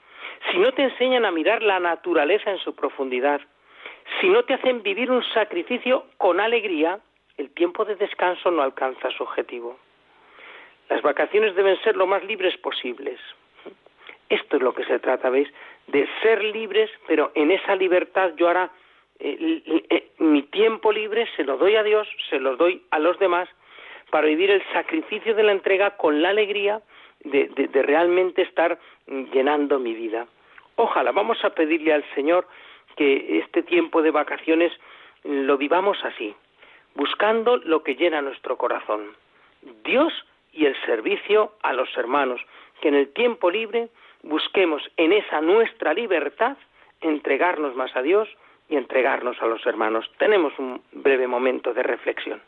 si 0.50 0.58
no 0.58 0.72
te 0.72 0.82
enseñan 0.82 1.24
a 1.24 1.30
mirar 1.30 1.62
la 1.62 1.80
naturaleza 1.80 2.50
en 2.50 2.58
su 2.58 2.74
profundidad, 2.74 3.40
si 4.20 4.28
no 4.28 4.44
te 4.44 4.54
hacen 4.54 4.82
vivir 4.82 5.10
un 5.10 5.22
sacrificio 5.34 6.06
con 6.16 6.40
alegría, 6.40 7.00
el 7.36 7.50
tiempo 7.50 7.84
de 7.84 7.96
descanso 7.96 8.50
no 8.50 8.62
alcanza 8.62 9.10
su 9.10 9.22
objetivo. 9.22 9.78
Las 10.88 11.02
vacaciones 11.02 11.54
deben 11.54 11.80
ser 11.82 11.96
lo 11.96 12.06
más 12.06 12.24
libres 12.24 12.56
posibles. 12.58 13.18
Esto 14.28 14.56
es 14.56 14.62
lo 14.62 14.74
que 14.74 14.84
se 14.84 14.98
trata, 14.98 15.30
¿veis? 15.30 15.48
De 15.88 16.08
ser 16.22 16.42
libres, 16.44 16.90
pero 17.06 17.32
en 17.34 17.50
esa 17.50 17.76
libertad 17.76 18.32
yo 18.36 18.48
ahora 18.48 18.70
eh, 19.18 19.62
eh, 19.90 20.10
mi 20.18 20.42
tiempo 20.42 20.92
libre 20.92 21.28
se 21.36 21.44
lo 21.44 21.56
doy 21.56 21.76
a 21.76 21.82
Dios, 21.82 22.08
se 22.30 22.38
lo 22.38 22.56
doy 22.56 22.82
a 22.90 22.98
los 22.98 23.18
demás, 23.18 23.48
para 24.10 24.26
vivir 24.26 24.50
el 24.50 24.62
sacrificio 24.72 25.34
de 25.34 25.42
la 25.42 25.52
entrega 25.52 25.96
con 25.96 26.22
la 26.22 26.30
alegría 26.30 26.80
de, 27.24 27.68
realmente 27.82 28.42
estar 28.42 28.78
llenando 29.06 29.78
mi 29.78 29.94
vida. 29.94 30.26
Ojalá, 30.76 31.12
vamos 31.12 31.42
a 31.44 31.50
pedirle 31.50 31.92
al 31.92 32.04
Señor 32.14 32.46
que 32.96 33.38
este 33.38 33.62
tiempo 33.62 34.02
de 34.02 34.10
vacaciones 34.10 34.72
lo 35.24 35.58
vivamos 35.58 35.98
así, 36.04 36.34
buscando 36.94 37.56
lo 37.58 37.82
que 37.82 37.94
llena 37.94 38.22
nuestro 38.22 38.56
corazón, 38.56 39.16
Dios 39.84 40.12
y 40.52 40.66
el 40.66 40.76
servicio 40.86 41.52
a 41.62 41.72
los 41.72 41.94
hermanos, 41.96 42.40
que 42.80 42.88
en 42.88 42.94
el 42.94 43.12
tiempo 43.12 43.50
libre 43.50 43.88
busquemos 44.22 44.82
en 44.96 45.12
esa 45.12 45.40
nuestra 45.40 45.94
libertad 45.94 46.56
entregarnos 47.00 47.74
más 47.74 47.94
a 47.96 48.02
Dios 48.02 48.28
y 48.68 48.76
entregarnos 48.76 49.40
a 49.40 49.46
los 49.46 49.64
hermanos. 49.66 50.10
Tenemos 50.18 50.52
un 50.58 50.82
breve 50.92 51.26
momento 51.26 51.72
de 51.72 51.82
reflexión. 51.82 52.40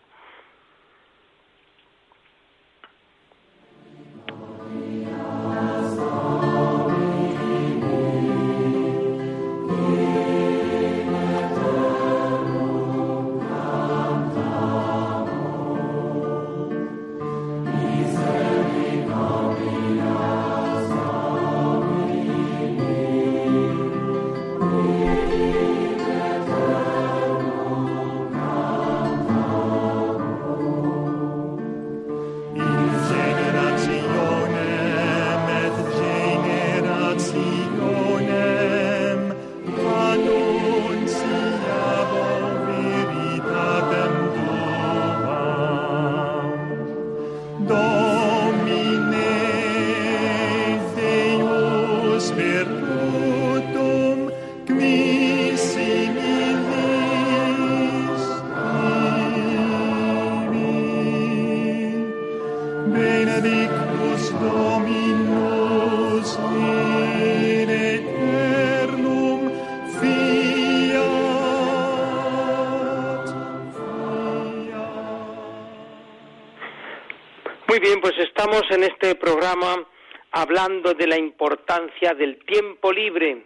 Hablando 80.49 80.95
de 80.95 81.07
la 81.07 81.19
importancia 81.19 82.15
del 82.15 82.39
tiempo 82.47 82.91
libre 82.91 83.45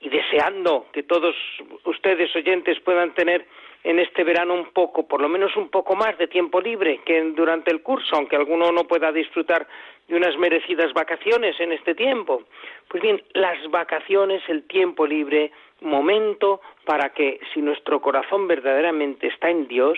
y 0.00 0.08
deseando 0.08 0.86
que 0.92 1.04
todos 1.04 1.36
ustedes 1.84 2.34
oyentes 2.34 2.80
puedan 2.80 3.14
tener 3.14 3.46
en 3.84 4.00
este 4.00 4.24
verano 4.24 4.54
un 4.54 4.72
poco, 4.72 5.06
por 5.06 5.20
lo 5.20 5.28
menos 5.28 5.56
un 5.56 5.68
poco 5.68 5.94
más 5.94 6.18
de 6.18 6.26
tiempo 6.26 6.60
libre 6.60 7.00
que 7.06 7.22
durante 7.36 7.70
el 7.70 7.80
curso, 7.82 8.16
aunque 8.16 8.34
alguno 8.34 8.72
no 8.72 8.88
pueda 8.88 9.12
disfrutar 9.12 9.68
de 10.08 10.16
unas 10.16 10.36
merecidas 10.36 10.92
vacaciones 10.92 11.60
en 11.60 11.70
este 11.70 11.94
tiempo. 11.94 12.42
Pues 12.88 13.00
bien, 13.04 13.22
las 13.34 13.58
vacaciones, 13.70 14.42
el 14.48 14.64
tiempo 14.64 15.06
libre, 15.06 15.52
momento 15.80 16.60
para 16.84 17.10
que 17.10 17.38
si 17.54 17.62
nuestro 17.62 18.00
corazón 18.00 18.48
verdaderamente 18.48 19.28
está 19.28 19.48
en 19.48 19.68
Dios 19.68 19.96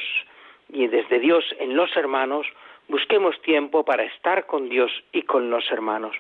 y 0.69 0.89
desde 0.89 1.21
Dios 1.21 1.43
en 1.59 1.75
los 1.75 1.97
hermanos, 1.97 2.47
busquemos 2.89 3.41
tiempo 3.43 3.85
para 3.85 4.05
estar 4.05 4.47
con 4.47 4.69
Dios 4.69 4.91
y 5.13 5.23
con 5.23 5.51
los 5.51 5.71
hermanos. 5.71 6.17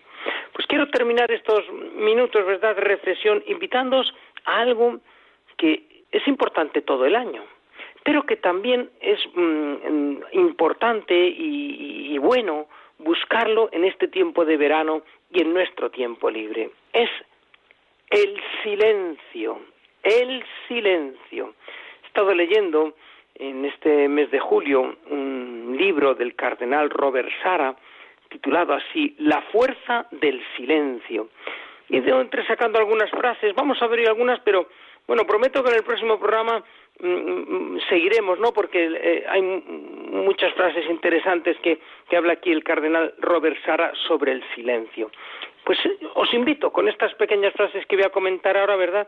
Pues 0.52 0.66
quiero 0.66 0.88
terminar 0.88 1.30
estos 1.30 1.64
minutos, 1.96 2.44
¿verdad?, 2.46 2.76
de 2.76 2.82
reflexión 2.82 3.42
invitándoos 3.46 4.14
a 4.44 4.60
algo 4.60 5.00
que 5.56 5.82
es 6.10 6.26
importante 6.28 6.80
todo 6.80 7.06
el 7.06 7.16
año, 7.16 7.42
pero 8.02 8.24
que 8.24 8.36
también 8.36 8.90
es 9.00 9.18
mm, 9.34 10.16
importante 10.32 11.14
y, 11.14 12.14
y 12.14 12.18
bueno 12.18 12.66
buscarlo 12.98 13.68
en 13.72 13.84
este 13.84 14.08
tiempo 14.08 14.44
de 14.44 14.56
verano 14.56 15.02
y 15.30 15.42
en 15.42 15.52
nuestro 15.52 15.90
tiempo 15.90 16.30
libre. 16.30 16.70
Es 16.92 17.10
el 18.10 18.40
silencio, 18.62 19.60
el 20.02 20.44
silencio. 20.68 21.54
He 22.02 22.06
estado 22.06 22.34
leyendo 22.34 22.94
en 23.34 23.64
este 23.64 24.08
mes 24.08 24.30
de 24.30 24.38
julio 24.38 24.96
un 25.10 25.43
libro 25.76 26.14
del 26.14 26.34
cardenal 26.34 26.90
Robert 26.90 27.28
Sara 27.42 27.74
titulado 28.28 28.74
así 28.74 29.14
La 29.18 29.42
fuerza 29.52 30.06
del 30.10 30.42
silencio. 30.56 31.28
Y 31.88 32.00
de 32.00 32.10
entre 32.10 32.44
sacando 32.46 32.78
algunas 32.78 33.10
frases, 33.10 33.54
vamos 33.54 33.80
a 33.80 33.86
ver 33.86 34.08
algunas, 34.08 34.40
pero 34.40 34.68
bueno, 35.06 35.24
prometo 35.24 35.62
que 35.62 35.70
en 35.70 35.76
el 35.76 35.84
próximo 35.84 36.18
programa 36.18 36.64
mm, 36.98 37.06
mm, 37.06 37.80
seguiremos, 37.88 38.40
¿no? 38.40 38.52
Porque 38.52 38.84
eh, 38.84 39.24
hay 39.28 39.42
muchas 39.42 40.52
frases 40.54 40.88
interesantes 40.88 41.56
que, 41.58 41.78
que 42.08 42.16
habla 42.16 42.32
aquí 42.32 42.50
el 42.50 42.64
cardenal 42.64 43.14
Robert 43.18 43.56
Sara 43.64 43.92
sobre 44.08 44.32
el 44.32 44.42
silencio. 44.54 45.10
Pues 45.62 45.78
eh, 45.84 45.98
os 46.14 46.32
invito 46.32 46.72
con 46.72 46.88
estas 46.88 47.14
pequeñas 47.14 47.52
frases 47.52 47.86
que 47.86 47.96
voy 47.96 48.06
a 48.06 48.10
comentar 48.10 48.56
ahora, 48.56 48.76
¿verdad? 48.76 49.06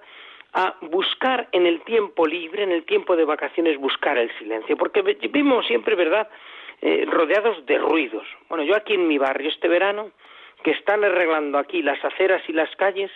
a 0.53 0.75
buscar 0.81 1.49
en 1.53 1.67
el 1.67 1.83
tiempo 1.83 2.27
libre, 2.27 2.63
en 2.63 2.73
el 2.73 2.85
tiempo 2.85 3.15
de 3.15 3.27
vacaciones, 3.27 3.79
buscar 3.79 4.17
el 4.17 4.31
silencio, 4.39 4.77
porque 4.77 5.03
vivimos 5.03 5.67
siempre, 5.67 5.95
¿verdad?, 5.95 6.29
eh, 6.83 7.07
rodeados 7.07 7.65
de 7.67 7.79
ruidos. 7.79 8.27
Bueno, 8.49 8.65
yo 8.65 8.77
aquí 8.77 8.95
en 8.95 9.09
mi 9.09 9.19
barrio 9.19 9.49
este 9.49 9.69
verano, 9.69 10.11
que 10.63 10.73
están 10.73 11.05
arreglando 11.05 11.59
aquí 11.59 11.83
las 11.83 12.03
aceras 12.05 12.43
y 12.49 12.53
las 12.53 12.75
calles, 12.77 13.11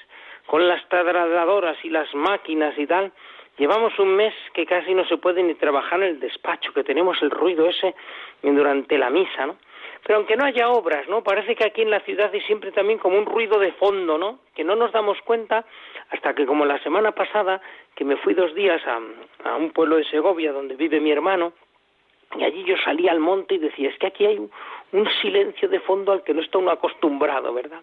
con 0.47 0.67
las 0.67 0.87
trasladadoras 0.89 1.77
y 1.85 1.91
las 1.91 2.13
máquinas 2.15 2.77
y 2.79 2.87
tal, 2.87 3.13
llevamos 3.59 3.99
un 3.99 4.17
mes 4.17 4.35
que 4.53 4.67
casi 4.67 4.95
no 4.95 5.05
se 5.07 5.17
puede 5.17 5.43
ni 5.43 5.55
trabajar 5.55 6.03
en 6.03 6.09
el 6.09 6.21
despacho, 6.21 6.73
que 6.73 6.85
tenemos 6.85 7.21
el 7.23 7.31
ruido 7.31 7.69
ese 7.69 7.95
durante 8.43 8.99
la 8.99 9.11
misa, 9.11 9.47
¿no? 9.47 9.57
Pero 10.07 10.19
aunque 10.19 10.37
no 10.37 10.45
haya 10.45 10.71
obras, 10.71 11.07
¿no? 11.09 11.23
Parece 11.23 11.55
que 11.55 11.65
aquí 11.65 11.83
en 11.83 11.91
la 11.91 12.01
ciudad 12.01 12.31
hay 12.33 12.41
siempre 12.43 12.73
también 12.73 12.99
como 12.99 13.19
un 13.19 13.27
ruido 13.27 13.59
de 13.59 13.73
fondo, 13.73 14.17
¿no? 14.17 14.41
Que 14.55 14.65
no 14.65 14.75
nos 14.75 14.93
damos 14.93 15.21
cuenta 15.23 15.65
hasta 16.11 16.35
que 16.35 16.47
como 16.47 16.65
la 16.65 16.83
semana 16.83 17.13
pasada, 17.13 17.61
que 17.95 18.05
me 18.05 18.17
fui 18.17 18.35
dos 18.35 18.55
días 18.55 18.81
a, 18.87 19.57
un 19.57 19.71
pueblo 19.71 19.97
de 19.97 20.05
Segovia 20.05 20.53
donde 20.53 20.75
vive 20.75 21.01
mi 21.01 21.13
hermano, 21.13 21.53
y 22.37 22.45
allí 22.45 22.65
yo 22.65 22.77
salí 22.85 23.09
al 23.09 23.19
monte 23.19 23.55
y 23.55 23.59
decía, 23.59 23.89
es 23.89 23.99
que 23.99 24.07
aquí 24.07 24.25
hay 24.25 24.39
un, 24.39 24.51
silencio 25.21 25.69
de 25.69 25.81
fondo 25.81 26.13
al 26.13 26.23
que 26.23 26.35
no 26.35 26.41
está 26.41 26.59
uno 26.59 26.71
acostumbrado, 26.71 27.53
¿verdad? 27.53 27.81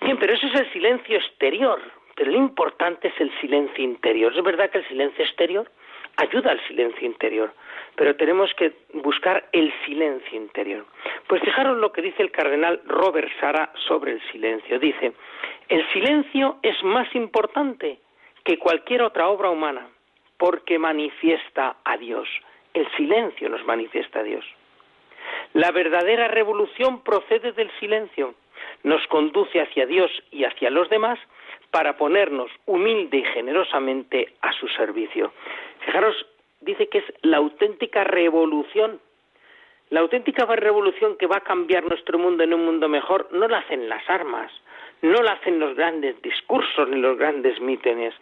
Bien, 0.00 0.18
pero 0.18 0.34
eso 0.34 0.46
es 0.48 0.54
el 0.54 0.72
silencio 0.72 1.16
exterior, 1.16 1.80
pero 2.16 2.32
lo 2.32 2.38
importante 2.38 3.08
es 3.08 3.20
el 3.20 3.32
silencio 3.40 3.84
interior. 3.84 4.36
Es 4.36 4.42
verdad 4.42 4.70
que 4.70 4.78
el 4.78 4.88
silencio 4.88 5.24
exterior 5.24 5.70
ayuda 6.16 6.50
al 6.50 6.66
silencio 6.66 7.06
interior, 7.06 7.52
pero 7.94 8.16
tenemos 8.16 8.52
que 8.54 8.72
buscar 8.94 9.48
el 9.52 9.72
silencio 9.86 10.36
interior. 10.36 10.84
Pues 11.28 11.42
fijaros 11.42 11.78
lo 11.78 11.92
que 11.92 12.02
dice 12.02 12.22
el 12.22 12.32
cardenal 12.32 12.82
Robert 12.86 13.30
Sara 13.40 13.72
sobre 13.86 14.12
el 14.12 14.22
silencio. 14.32 14.78
Dice, 14.78 15.12
el 15.68 15.88
silencio 15.92 16.58
es 16.62 16.82
más 16.82 17.12
importante 17.14 17.98
que 18.44 18.58
cualquier 18.58 19.02
otra 19.02 19.28
obra 19.28 19.50
humana, 19.50 19.88
porque 20.36 20.78
manifiesta 20.78 21.76
a 21.84 21.96
Dios. 21.96 22.28
El 22.74 22.90
silencio 22.96 23.48
nos 23.48 23.64
manifiesta 23.64 24.20
a 24.20 24.22
Dios. 24.22 24.44
La 25.54 25.70
verdadera 25.70 26.28
revolución 26.28 27.02
procede 27.02 27.52
del 27.52 27.70
silencio, 27.78 28.34
nos 28.82 29.06
conduce 29.08 29.60
hacia 29.60 29.86
Dios 29.86 30.10
y 30.30 30.44
hacia 30.44 30.70
los 30.70 30.88
demás 30.88 31.18
para 31.70 31.96
ponernos 31.96 32.50
humilde 32.66 33.18
y 33.18 33.24
generosamente 33.24 34.34
a 34.40 34.52
su 34.52 34.68
servicio. 34.68 35.32
Fijaros 35.84 36.26
dice 36.60 36.88
que 36.88 36.98
es 36.98 37.04
la 37.22 37.38
auténtica 37.38 38.04
revolución. 38.04 39.00
La 39.90 40.00
auténtica 40.00 40.46
revolución 40.46 41.16
que 41.18 41.26
va 41.26 41.38
a 41.38 41.40
cambiar 41.40 41.84
nuestro 41.84 42.18
mundo 42.18 42.44
en 42.44 42.54
un 42.54 42.64
mundo 42.64 42.88
mejor 42.88 43.28
no 43.32 43.46
la 43.48 43.58
hacen 43.58 43.88
las 43.88 44.08
armas, 44.08 44.50
no 45.02 45.22
la 45.22 45.32
hacen 45.32 45.58
los 45.58 45.74
grandes 45.76 46.20
discursos 46.22 46.88
ni 46.88 46.98
los 46.98 47.18
grandes 47.18 47.60
mítines. 47.60 48.14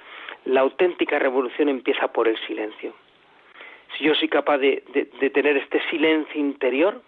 La 0.46 0.62
auténtica 0.62 1.18
revolución 1.18 1.68
empieza 1.68 2.12
por 2.12 2.26
el 2.26 2.38
silencio. 2.46 2.92
Si 3.96 4.04
yo 4.04 4.14
soy 4.14 4.28
capaz 4.28 4.58
de, 4.58 4.82
de 5.20 5.30
tener 5.30 5.56
este 5.56 5.80
silencio 5.90 6.40
interior, 6.40 7.02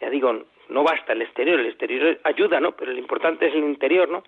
ya 0.00 0.10
digo, 0.10 0.44
no 0.68 0.82
basta 0.82 1.12
el 1.12 1.22
exterior, 1.22 1.60
el 1.60 1.66
exterior 1.66 2.18
ayuda, 2.24 2.60
¿no? 2.60 2.72
Pero 2.72 2.92
lo 2.92 2.98
importante 2.98 3.46
es 3.46 3.54
el 3.54 3.64
interior, 3.64 4.08
¿no? 4.08 4.24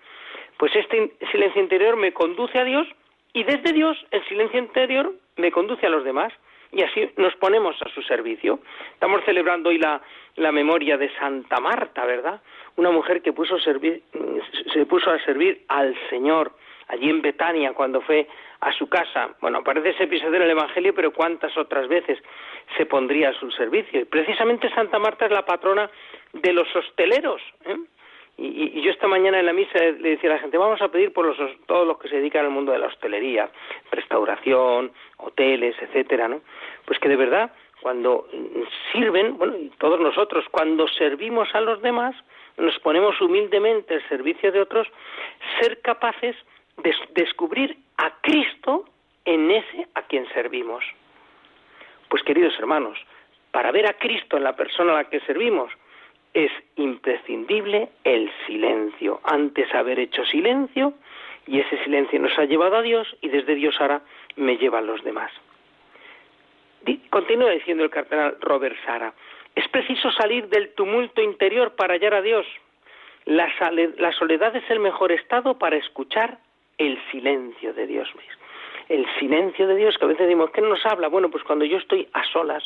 Pues 0.57 0.75
este 0.75 1.11
silencio 1.31 1.61
interior 1.61 1.95
me 1.95 2.13
conduce 2.13 2.57
a 2.57 2.63
Dios 2.63 2.87
y 3.33 3.43
desde 3.43 3.73
Dios 3.73 3.97
el 4.11 4.23
silencio 4.25 4.59
interior 4.59 5.13
me 5.35 5.51
conduce 5.51 5.85
a 5.85 5.89
los 5.89 6.03
demás 6.03 6.33
y 6.71 6.81
así 6.81 7.09
nos 7.17 7.35
ponemos 7.35 7.75
a 7.81 7.89
su 7.89 8.01
servicio. 8.01 8.59
Estamos 8.93 9.23
celebrando 9.23 9.69
hoy 9.69 9.77
la, 9.77 10.01
la 10.35 10.51
memoria 10.51 10.97
de 10.97 11.09
Santa 11.17 11.59
Marta, 11.59 12.05
¿verdad? 12.05 12.41
Una 12.75 12.91
mujer 12.91 13.21
que 13.21 13.33
puso 13.33 13.59
servir, 13.59 14.03
se 14.73 14.85
puso 14.85 15.11
a 15.11 15.19
servir 15.23 15.63
al 15.67 15.95
Señor 16.09 16.51
allí 16.87 17.09
en 17.09 17.21
Betania 17.21 17.73
cuando 17.73 18.01
fue 18.01 18.27
a 18.61 18.71
su 18.73 18.87
casa. 18.87 19.29
Bueno, 19.41 19.59
aparece 19.59 19.89
ese 19.89 20.03
episodio 20.03 20.37
en 20.37 20.43
el 20.43 20.51
Evangelio, 20.51 20.93
pero 20.93 21.13
cuántas 21.13 21.55
otras 21.57 21.87
veces 21.87 22.19
se 22.75 22.85
pondría 22.85 23.29
a 23.29 23.33
su 23.33 23.51
servicio. 23.51 24.01
Y 24.01 24.05
precisamente 24.05 24.69
Santa 24.73 24.99
Marta 24.99 25.25
es 25.25 25.31
la 25.31 25.45
patrona 25.45 25.89
de 26.33 26.53
los 26.53 26.73
hosteleros. 26.75 27.41
¿eh? 27.65 27.77
Y, 28.37 28.81
yo 28.81 28.91
esta 28.91 29.07
mañana 29.07 29.39
en 29.39 29.45
la 29.45 29.53
misa 29.53 29.79
le 29.79 30.09
decía 30.09 30.29
a 30.29 30.33
la 30.33 30.39
gente, 30.39 30.57
vamos 30.57 30.81
a 30.81 30.89
pedir 30.89 31.11
por 31.11 31.25
los, 31.25 31.37
todos 31.65 31.87
los 31.87 31.97
que 31.97 32.09
se 32.09 32.17
dedican 32.17 32.45
al 32.45 32.51
mundo 32.51 32.71
de 32.71 32.79
la 32.79 32.87
hostelería, 32.87 33.49
restauración, 33.91 34.91
hoteles, 35.17 35.75
etcétera, 35.81 36.27
¿no? 36.27 36.41
Pues 36.85 36.99
que 36.99 37.09
de 37.09 37.15
verdad, 37.15 37.51
cuando 37.81 38.27
sirven, 38.91 39.37
bueno, 39.37 39.57
y 39.57 39.69
todos 39.77 39.99
nosotros, 39.99 40.45
cuando 40.51 40.87
servimos 40.87 41.53
a 41.53 41.61
los 41.61 41.81
demás, 41.81 42.15
nos 42.57 42.77
ponemos 42.79 43.19
humildemente 43.21 43.95
al 43.95 44.09
servicio 44.09 44.51
de 44.51 44.61
otros, 44.61 44.87
ser 45.59 45.81
capaces 45.81 46.35
de 46.77 46.93
descubrir 47.13 47.77
a 47.97 48.11
Cristo 48.21 48.85
en 49.25 49.51
ese 49.51 49.87
a 49.95 50.03
quien 50.03 50.27
servimos. 50.29 50.83
Pues 52.09 52.23
queridos 52.23 52.57
hermanos, 52.57 52.97
para 53.51 53.71
ver 53.71 53.87
a 53.87 53.93
Cristo 53.93 54.37
en 54.37 54.43
la 54.43 54.55
persona 54.55 54.93
a 54.93 54.95
la 54.95 55.09
que 55.09 55.19
servimos, 55.21 55.71
es 56.33 56.51
imprescindible 56.75 57.89
el 58.03 58.31
silencio. 58.45 59.19
Antes 59.23 59.73
haber 59.73 59.99
hecho 59.99 60.23
silencio 60.25 60.93
y 61.47 61.59
ese 61.59 61.83
silencio 61.83 62.19
nos 62.19 62.37
ha 62.37 62.45
llevado 62.45 62.77
a 62.77 62.81
Dios 62.81 63.07
y 63.21 63.29
desde 63.29 63.55
Dios 63.55 63.75
ahora 63.79 64.01
me 64.35 64.57
lleva 64.57 64.79
a 64.79 64.81
los 64.81 65.03
demás. 65.03 65.31
Continúa 67.09 67.51
diciendo 67.51 67.83
el 67.83 67.89
cardenal 67.89 68.37
Robert 68.39 68.77
Sara, 68.85 69.13
es 69.55 69.67
preciso 69.69 70.11
salir 70.11 70.47
del 70.49 70.73
tumulto 70.75 71.21
interior 71.21 71.75
para 71.75 71.95
hallar 71.95 72.13
a 72.13 72.21
Dios. 72.21 72.45
La, 73.25 73.49
soledad 74.13 74.55
es 74.55 74.69
el 74.69 74.79
mejor 74.79 75.11
estado 75.11 75.57
para 75.57 75.75
escuchar 75.77 76.37
el 76.77 76.99
silencio 77.11 77.73
de 77.73 77.87
Dios 77.87 78.07
mismo. 78.15 78.43
El 78.89 79.05
silencio 79.19 79.67
de 79.67 79.75
Dios, 79.75 79.97
que 79.97 80.05
a 80.05 80.07
veces 80.07 80.27
decimos, 80.27 80.51
¿qué 80.51 80.61
nos 80.61 80.85
habla? 80.85 81.09
Bueno, 81.09 81.29
pues 81.29 81.43
cuando 81.43 81.65
yo 81.65 81.77
estoy 81.77 82.07
a 82.13 82.23
solas, 82.25 82.63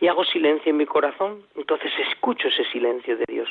y 0.00 0.08
hago 0.08 0.24
silencio 0.24 0.70
en 0.70 0.78
mi 0.78 0.86
corazón, 0.86 1.44
entonces 1.54 1.92
escucho 2.10 2.48
ese 2.48 2.64
silencio 2.72 3.16
de 3.16 3.24
Dios. 3.28 3.48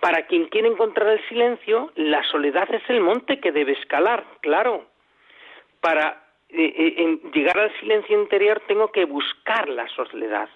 Para 0.00 0.26
quien 0.26 0.46
quiere 0.46 0.68
encontrar 0.68 1.08
el 1.08 1.28
silencio, 1.28 1.92
la 1.96 2.22
soledad 2.24 2.72
es 2.72 2.82
el 2.88 3.02
monte 3.02 3.38
que 3.38 3.52
debe 3.52 3.72
escalar, 3.72 4.24
claro. 4.40 4.86
Para 5.82 6.24
eh, 6.48 6.94
eh, 6.96 7.18
llegar 7.34 7.58
al 7.58 7.78
silencio 7.80 8.18
interior 8.18 8.62
tengo 8.66 8.90
que 8.90 9.04
buscar 9.04 9.68
la 9.68 9.86
soledad. 9.88 10.48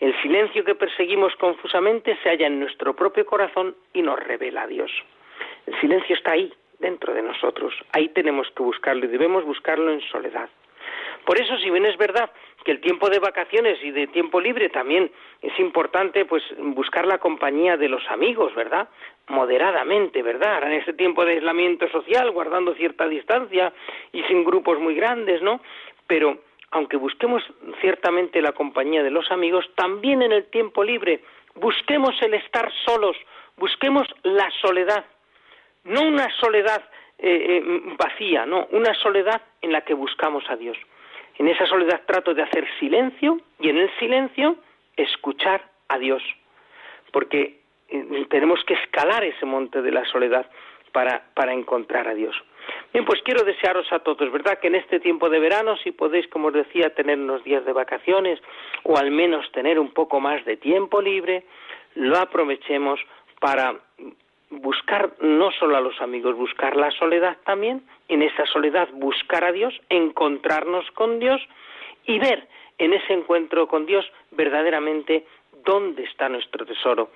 El 0.00 0.20
silencio 0.22 0.64
que 0.64 0.74
perseguimos 0.74 1.34
confusamente 1.36 2.18
se 2.22 2.30
halla 2.30 2.48
en 2.48 2.58
nuestro 2.58 2.96
propio 2.96 3.26
corazón 3.26 3.76
y 3.92 4.02
nos 4.02 4.18
revela 4.18 4.62
a 4.62 4.66
Dios. 4.66 4.90
El 5.66 5.78
silencio 5.80 6.16
está 6.16 6.32
ahí, 6.32 6.52
dentro 6.78 7.14
de 7.14 7.22
nosotros. 7.22 7.74
Ahí 7.92 8.08
tenemos 8.08 8.48
que 8.52 8.62
buscarlo 8.62 9.04
y 9.04 9.08
debemos 9.08 9.44
buscarlo 9.44 9.92
en 9.92 10.00
soledad. 10.02 10.48
Por 11.24 11.40
eso, 11.40 11.58
si 11.58 11.70
bien 11.70 11.84
es 11.84 11.96
verdad 11.96 12.30
que 12.64 12.70
el 12.70 12.80
tiempo 12.80 13.10
de 13.10 13.18
vacaciones 13.18 13.78
y 13.82 13.90
de 13.90 14.06
tiempo 14.06 14.40
libre 14.40 14.68
también 14.70 15.10
es 15.42 15.58
importante, 15.58 16.24
pues 16.24 16.42
buscar 16.58 17.06
la 17.06 17.18
compañía 17.18 17.76
de 17.76 17.88
los 17.88 18.06
amigos, 18.08 18.54
¿verdad? 18.54 18.88
Moderadamente, 19.28 20.22
¿verdad? 20.22 20.62
En 20.64 20.72
este 20.72 20.94
tiempo 20.94 21.24
de 21.24 21.34
aislamiento 21.34 21.88
social, 21.88 22.30
guardando 22.30 22.74
cierta 22.74 23.06
distancia 23.06 23.72
y 24.12 24.22
sin 24.24 24.44
grupos 24.44 24.78
muy 24.78 24.94
grandes, 24.94 25.42
¿no? 25.42 25.60
Pero 26.06 26.38
aunque 26.70 26.96
busquemos 26.96 27.42
ciertamente 27.80 28.40
la 28.40 28.52
compañía 28.52 29.02
de 29.02 29.10
los 29.10 29.30
amigos, 29.30 29.68
también 29.74 30.22
en 30.22 30.32
el 30.32 30.46
tiempo 30.46 30.82
libre 30.84 31.20
busquemos 31.54 32.14
el 32.22 32.34
estar 32.34 32.70
solos, 32.86 33.16
busquemos 33.56 34.06
la 34.22 34.50
soledad, 34.62 35.04
no 35.88 36.02
una 36.02 36.28
soledad 36.38 36.82
eh, 37.18 37.62
eh, 37.62 37.82
vacía, 37.98 38.46
no, 38.46 38.68
una 38.70 38.94
soledad 38.94 39.42
en 39.60 39.72
la 39.72 39.80
que 39.80 39.94
buscamos 39.94 40.48
a 40.48 40.56
Dios. 40.56 40.76
En 41.36 41.48
esa 41.48 41.66
soledad 41.66 42.02
trato 42.06 42.34
de 42.34 42.42
hacer 42.42 42.66
silencio 42.78 43.40
y 43.58 43.68
en 43.68 43.78
el 43.78 43.90
silencio 43.98 44.56
escuchar 44.96 45.62
a 45.88 45.98
Dios, 45.98 46.22
porque 47.12 47.60
eh, 47.88 48.26
tenemos 48.30 48.62
que 48.64 48.74
escalar 48.74 49.24
ese 49.24 49.46
monte 49.46 49.82
de 49.82 49.90
la 49.90 50.04
soledad 50.04 50.46
para, 50.92 51.24
para 51.34 51.52
encontrar 51.52 52.08
a 52.08 52.14
Dios. 52.14 52.36
Bien, 52.92 53.04
pues 53.04 53.20
quiero 53.22 53.44
desearos 53.44 53.90
a 53.92 54.00
todos, 54.00 54.30
¿verdad? 54.30 54.58
Que 54.58 54.68
en 54.68 54.74
este 54.74 55.00
tiempo 55.00 55.28
de 55.30 55.38
verano, 55.38 55.76
si 55.78 55.92
podéis, 55.92 56.28
como 56.28 56.48
os 56.48 56.54
decía, 56.54 56.94
tener 56.94 57.18
unos 57.18 57.42
días 57.44 57.64
de 57.64 57.72
vacaciones 57.72 58.40
o 58.82 58.96
al 58.96 59.10
menos 59.10 59.50
tener 59.52 59.78
un 59.78 59.92
poco 59.92 60.20
más 60.20 60.44
de 60.44 60.56
tiempo 60.56 61.00
libre, 61.00 61.44
lo 61.94 62.16
aprovechemos 62.18 63.00
para 63.40 63.76
buscar 64.50 65.12
no 65.20 65.50
solo 65.52 65.76
a 65.76 65.80
los 65.80 66.00
amigos, 66.00 66.36
buscar 66.36 66.76
la 66.76 66.90
soledad 66.92 67.36
también, 67.44 67.82
en 68.08 68.22
esa 68.22 68.46
soledad 68.46 68.88
buscar 68.92 69.44
a 69.44 69.52
Dios, 69.52 69.78
encontrarnos 69.88 70.90
con 70.92 71.18
Dios 71.18 71.40
y 72.04 72.18
ver 72.18 72.48
en 72.78 72.94
ese 72.94 73.12
encuentro 73.12 73.68
con 73.68 73.86
Dios 73.86 74.10
verdaderamente 74.30 75.26
dónde 75.64 76.04
está 76.04 76.28
nuestro 76.28 76.64
tesoro, 76.64 77.10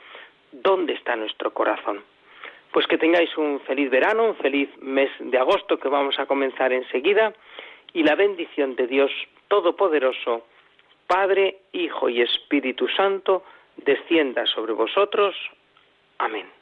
dónde 0.52 0.94
está 0.94 1.16
nuestro 1.16 1.52
corazón. 1.52 2.02
Pues 2.72 2.86
que 2.86 2.98
tengáis 2.98 3.36
un 3.36 3.60
feliz 3.60 3.90
verano, 3.90 4.24
un 4.24 4.36
feliz 4.36 4.68
mes 4.80 5.10
de 5.18 5.38
agosto 5.38 5.78
que 5.78 5.88
vamos 5.88 6.18
a 6.18 6.26
comenzar 6.26 6.72
enseguida 6.72 7.32
y 7.92 8.02
la 8.02 8.14
bendición 8.14 8.76
de 8.76 8.86
Dios 8.86 9.10
Todopoderoso, 9.48 10.46
Padre, 11.06 11.58
Hijo 11.72 12.08
y 12.08 12.22
Espíritu 12.22 12.88
Santo, 12.88 13.44
descienda 13.76 14.46
sobre 14.46 14.72
vosotros. 14.72 15.36
Amén. 16.18 16.61